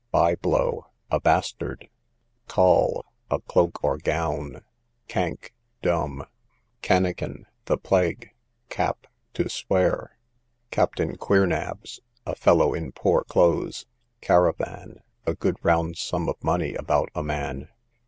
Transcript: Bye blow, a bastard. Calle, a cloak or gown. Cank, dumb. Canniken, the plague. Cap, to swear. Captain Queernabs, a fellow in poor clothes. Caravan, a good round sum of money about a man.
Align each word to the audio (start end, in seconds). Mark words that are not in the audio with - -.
Bye 0.09 0.33
blow, 0.33 0.87
a 1.11 1.19
bastard. 1.19 1.87
Calle, 2.47 3.05
a 3.29 3.39
cloak 3.39 3.83
or 3.83 3.99
gown. 3.99 4.63
Cank, 5.07 5.53
dumb. 5.83 6.25
Canniken, 6.81 7.45
the 7.65 7.77
plague. 7.77 8.31
Cap, 8.69 9.05
to 9.35 9.47
swear. 9.47 10.17
Captain 10.71 11.17
Queernabs, 11.17 11.99
a 12.25 12.33
fellow 12.33 12.73
in 12.73 12.91
poor 12.93 13.23
clothes. 13.25 13.85
Caravan, 14.21 15.03
a 15.27 15.35
good 15.35 15.57
round 15.61 15.97
sum 15.99 16.27
of 16.27 16.43
money 16.43 16.73
about 16.73 17.09
a 17.13 17.21
man. 17.21 17.69